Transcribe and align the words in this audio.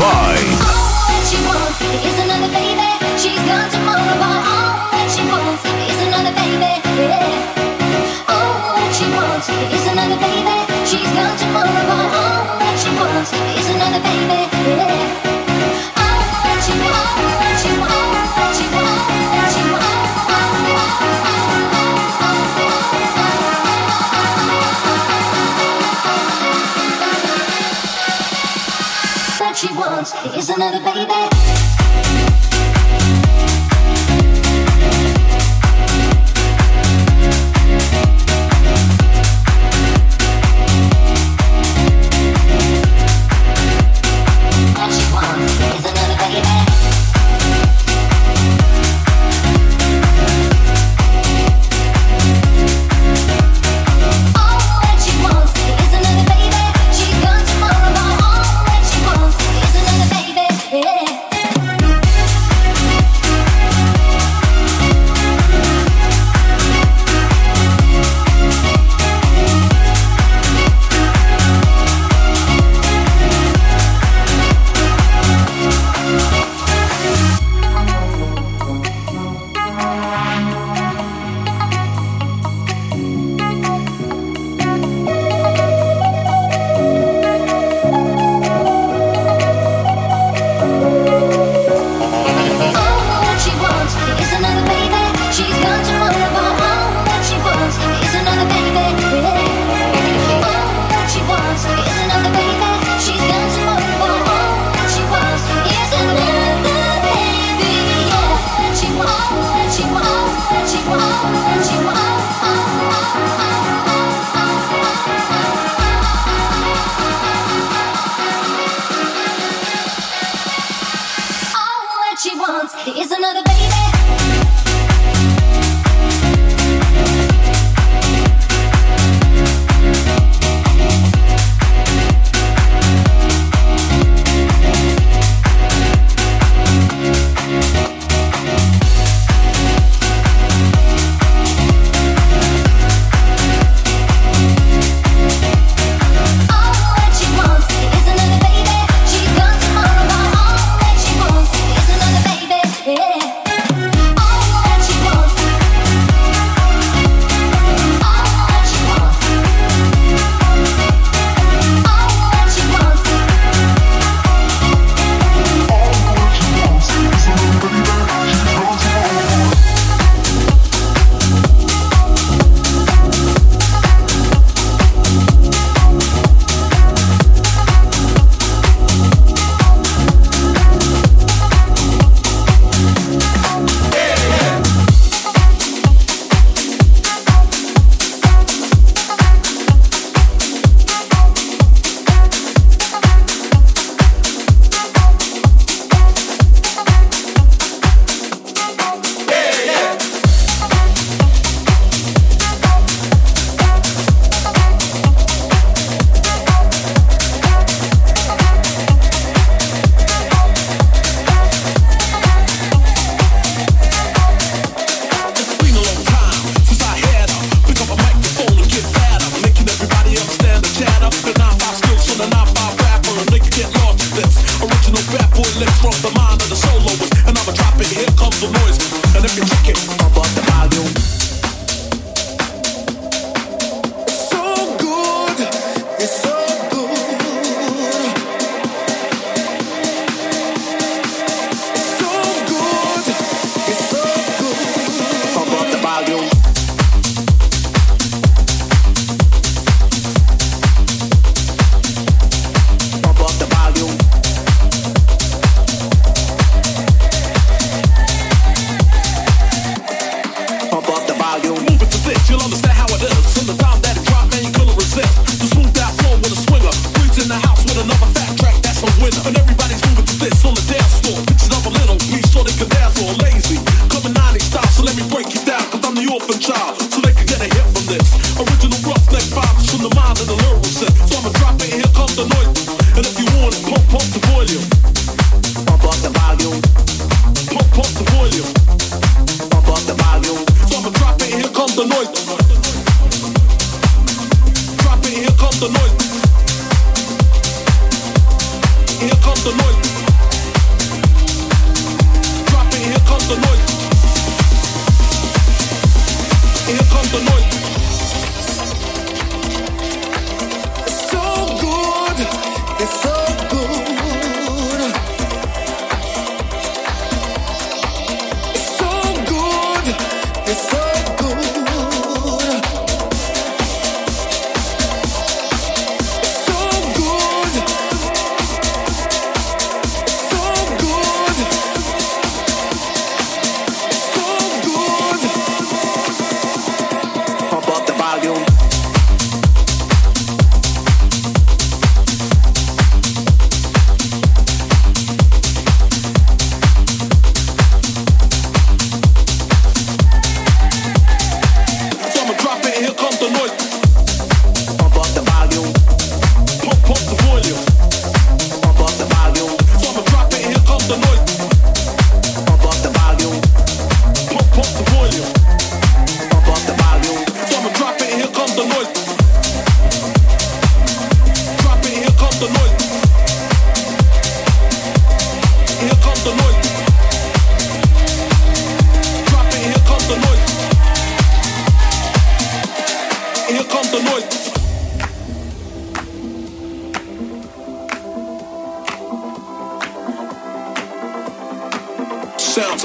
Into 0.00 0.21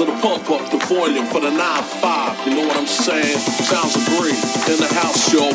Of 0.00 0.06
the 0.06 0.12
pump 0.22 0.48
up 0.48 0.70
the 0.70 0.78
volume 0.86 1.26
for 1.26 1.40
the 1.40 1.50
9-5. 1.50 2.46
You 2.46 2.54
know 2.54 2.68
what 2.68 2.76
I'm 2.76 2.86
saying? 2.86 3.36
Sounds 3.36 3.96
great 4.16 4.32
in 4.70 4.78
the 4.78 4.86
house, 4.94 5.32
yo. 5.32 5.50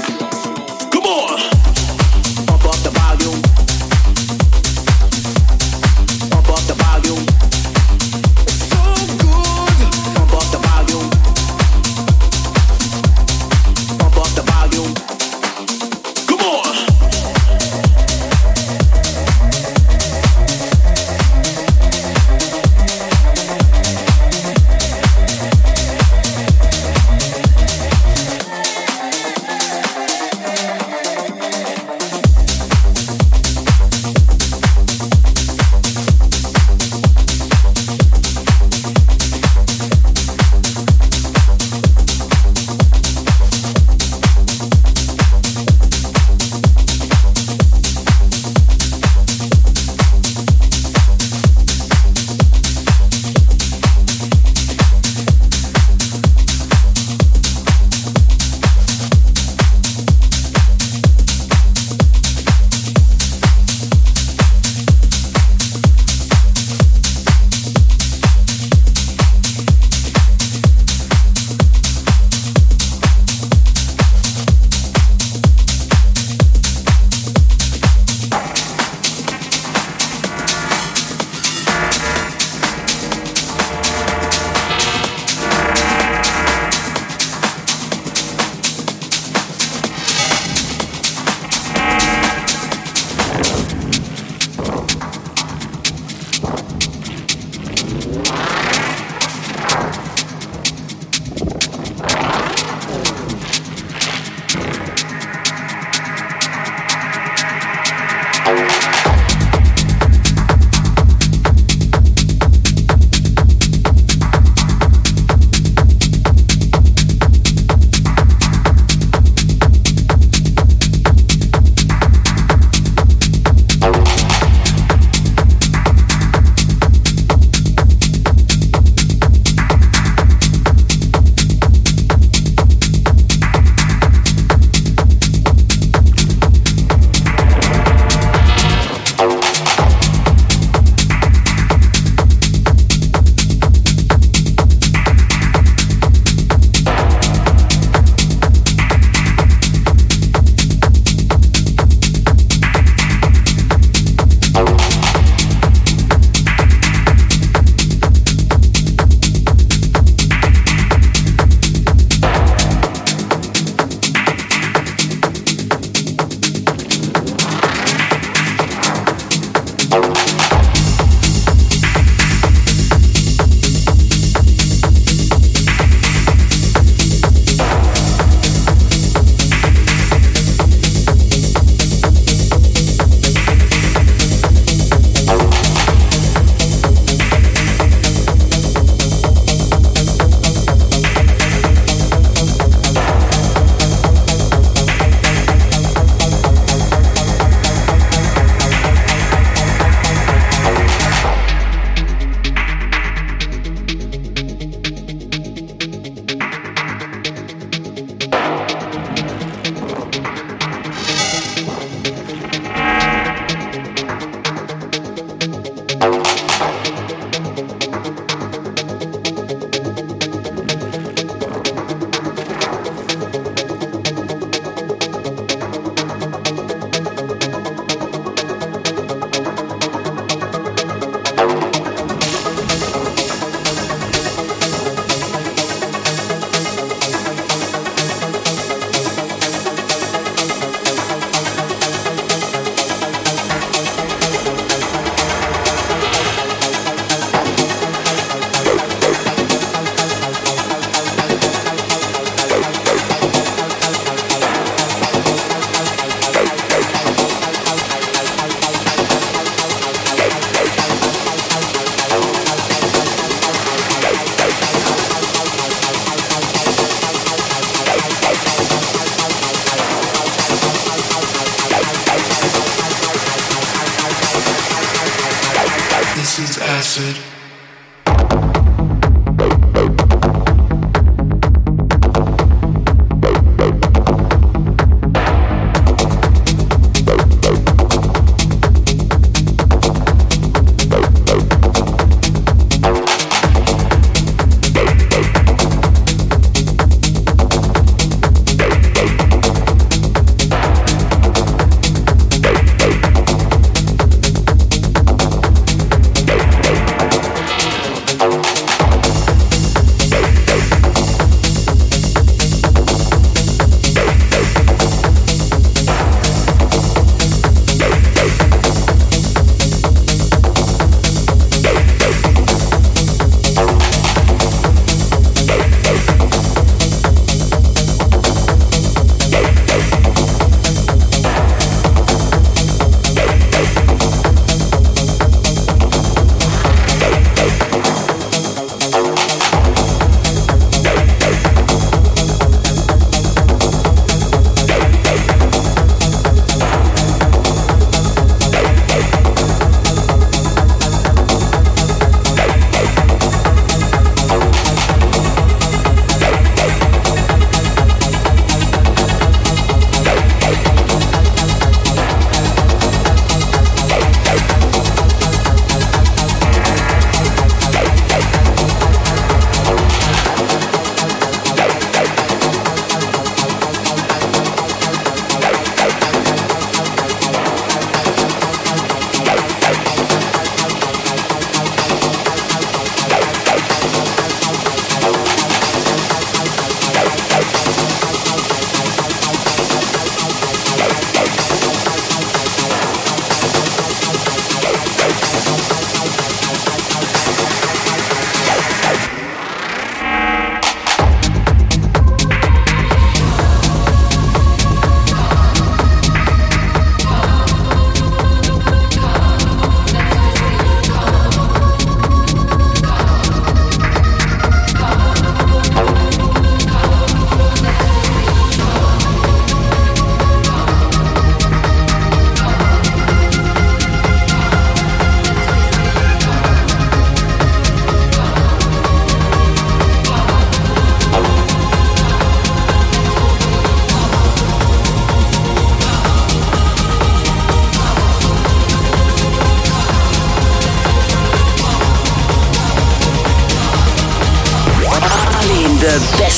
Come 0.91 1.03
on! 1.05 1.52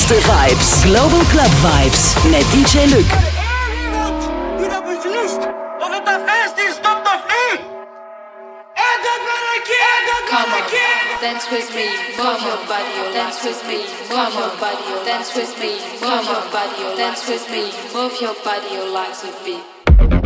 Beste 0.08 0.30
vibes. 0.30 0.82
Global 0.82 1.24
Club 1.26 1.52
Vibes 1.64 2.14
met 2.30 2.44
DJ 2.52 2.94
Luc. 2.94 3.10
Wie 4.58 4.68
dat 4.68 4.84
beslist? 4.84 5.38
Of 5.78 5.90
het 5.90 6.06
een 6.08 6.20
feest 6.28 6.68
is, 6.68 6.74
stopt 6.74 7.06
of 7.14 7.22
niet. 7.34 7.60
En 8.86 8.98
dat 9.06 9.20
ben 9.28 9.44
ik, 9.56 9.68
en 9.94 10.02
dat 10.10 10.24
ben 10.30 10.58
ik. 10.58 10.70
Dance 11.20 11.46
with 11.50 11.68
me, 11.74 11.88
move 12.16 12.40
your 12.46 12.60
body, 12.70 12.94
oh, 13.02 13.12
dance 13.12 13.42
with 13.42 13.62
me, 13.66 13.78
move 14.10 14.32
your 14.38 14.52
body, 14.60 14.86
oh, 14.94 15.04
dance 15.04 15.32
with 15.38 15.52
me, 15.58 15.72
move 16.00 16.24
your 16.32 16.44
body, 16.54 16.80
oh, 16.86 16.96
dance 16.96 17.22
with 17.30 17.48
me, 17.50 17.62
move 17.94 18.16
your 18.20 18.36
body, 18.44 18.72
oh, 18.80 18.92
like 18.92 19.16
a 19.24 19.44
beat. 19.44 20.25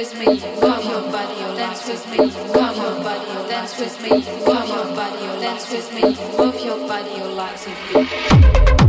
With 0.00 0.18
me, 0.18 0.26
move 0.26 0.84
your 0.86 1.02
body, 1.12 1.34
oh, 1.40 1.54
dance 1.58 1.86
with 1.86 2.10
me, 2.10 2.16
move 2.16 2.34
your 2.34 3.04
body, 3.04 3.26
oh, 3.28 3.46
dance 3.50 3.78
with 3.78 4.00
me, 4.00 4.08
move 4.08 4.68
your 4.68 4.94
body, 4.96 5.18
oh, 5.20 5.40
dance 5.42 5.70
with 5.70 5.92
me, 5.92 6.02
move 6.38 6.64
your 6.64 6.88
body, 6.88 7.10
oh, 7.16 7.34
like 7.34 8.76
a 8.76 8.79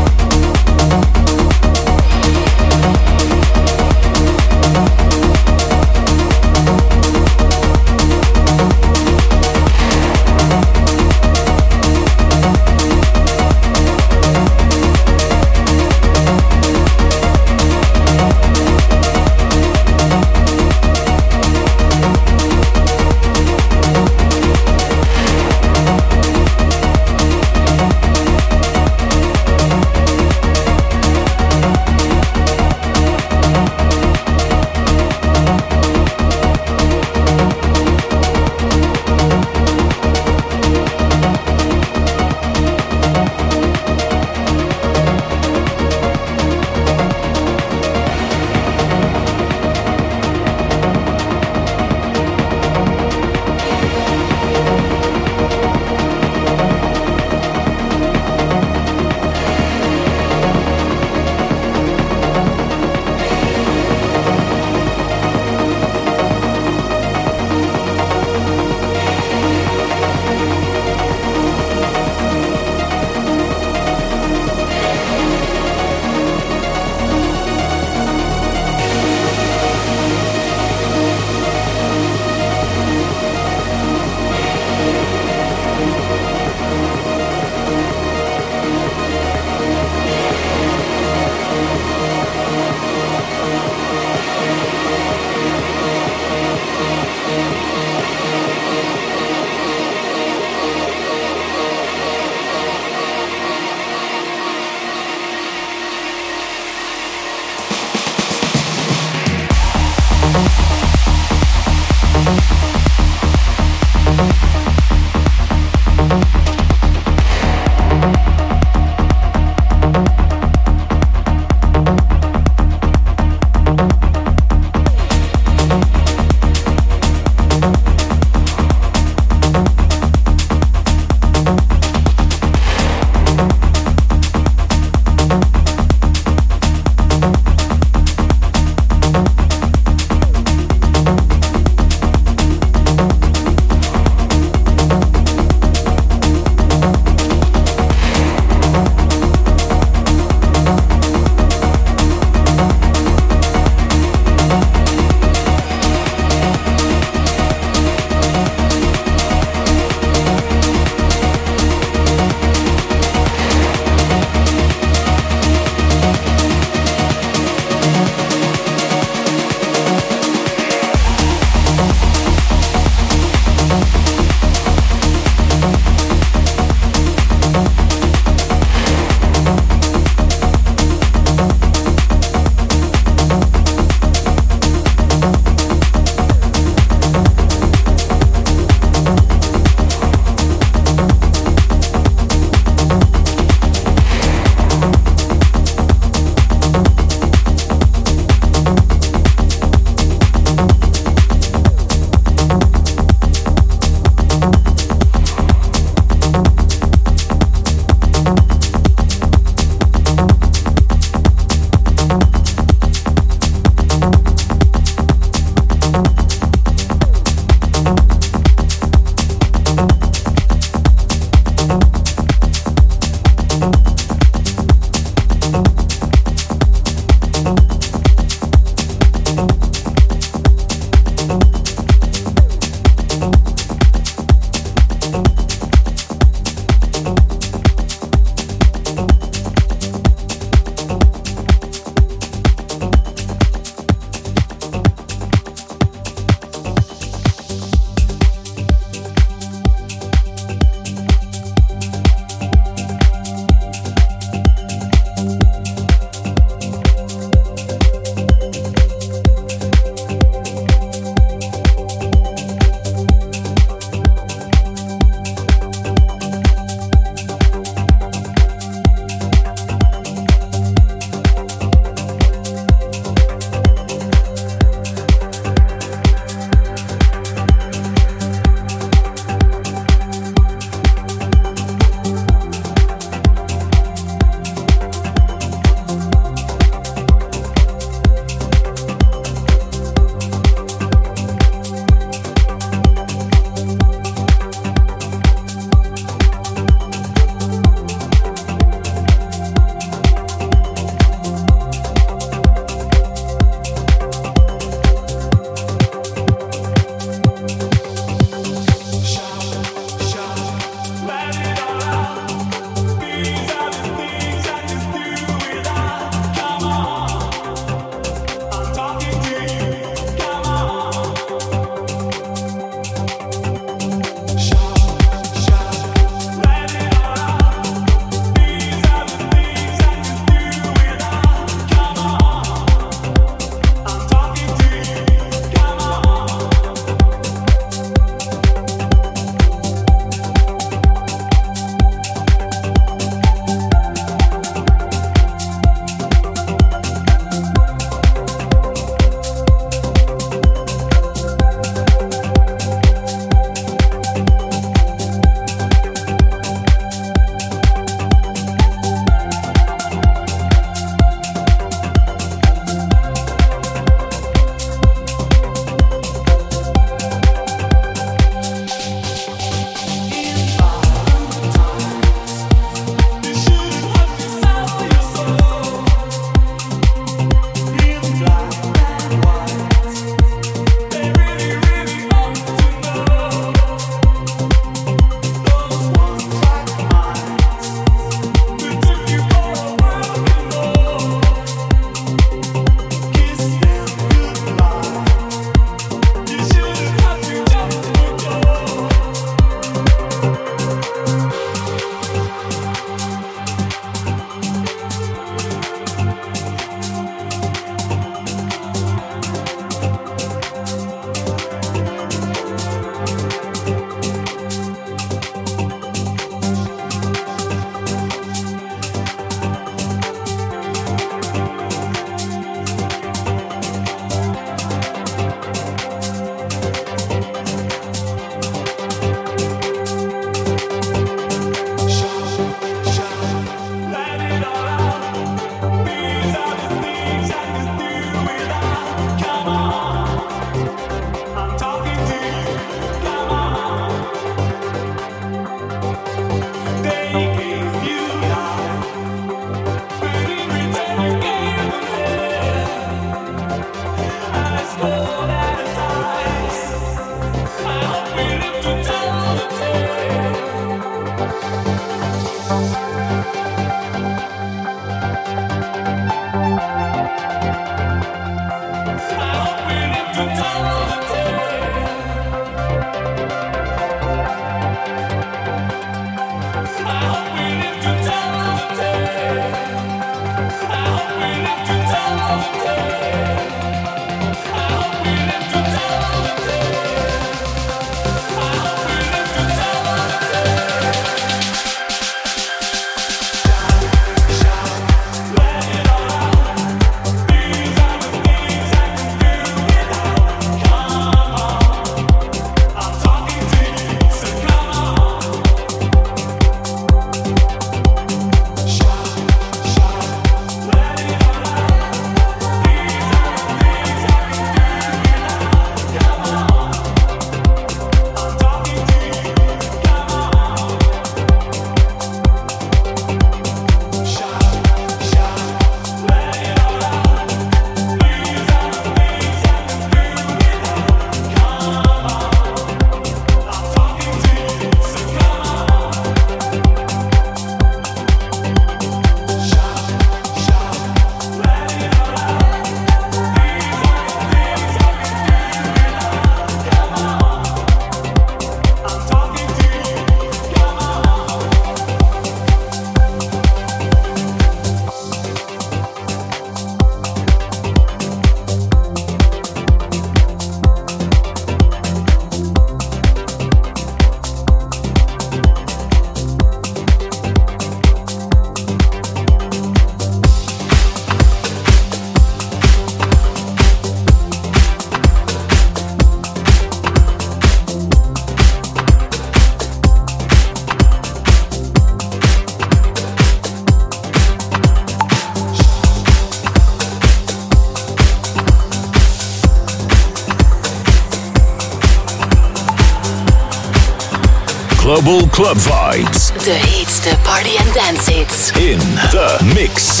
Global 594.92 595.26
Club 595.28 595.56
Vibes. 595.56 596.32
De 596.44 596.50
heetste 596.50 597.16
party 597.22 597.56
en 597.56 597.72
dance 597.72 598.12
hits. 598.12 598.50
In 598.50 598.78
the 599.10 599.38
mix. 599.54 600.00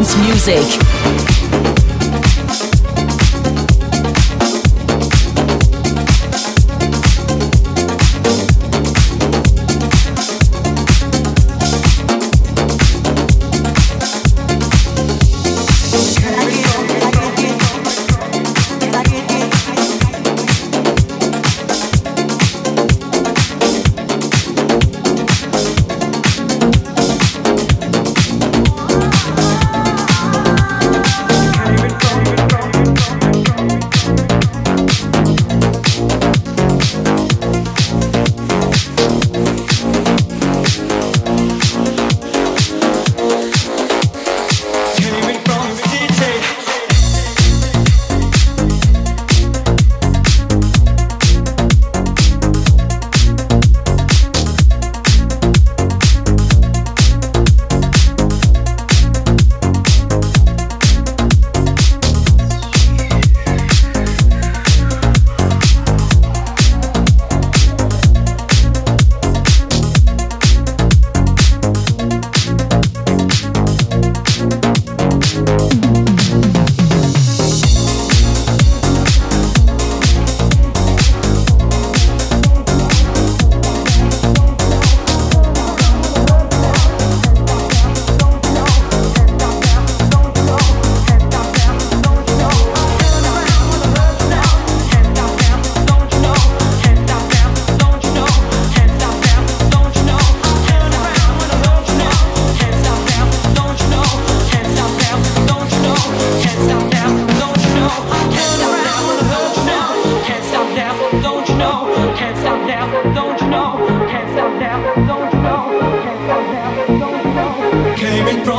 dance 0.00 0.16
music. 0.16 1.19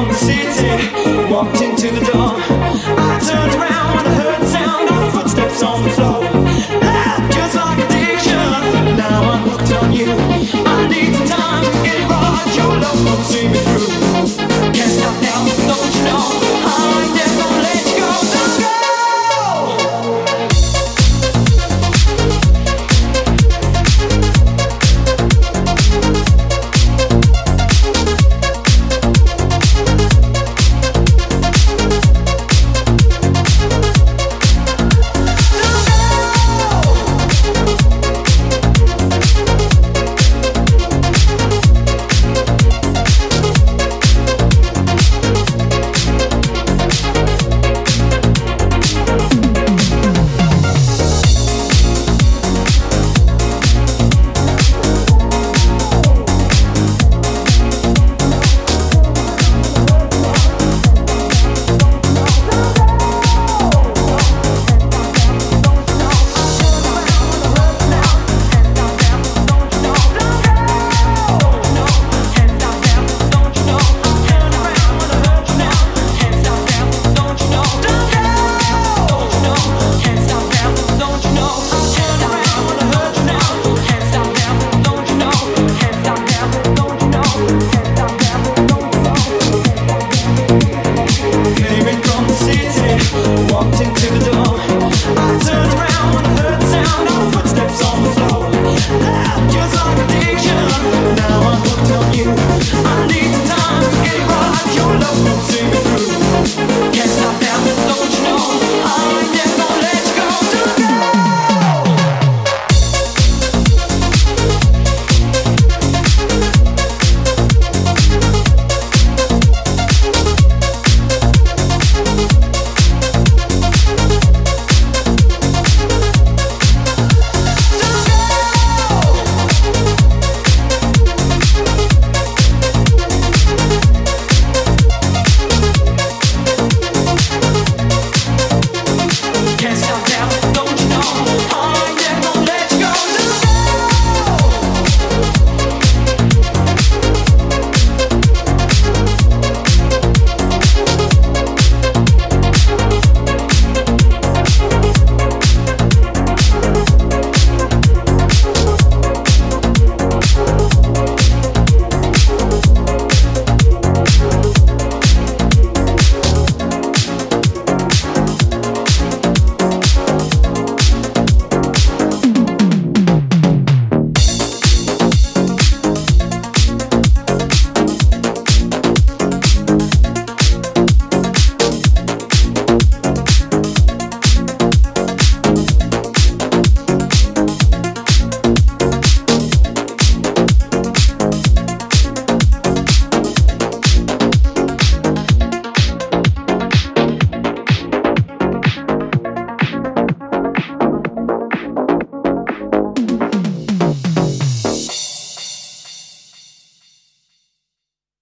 Walked 0.01 0.50